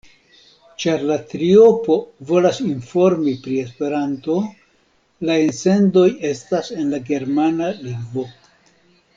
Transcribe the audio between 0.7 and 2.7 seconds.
Ĉar la triopo volas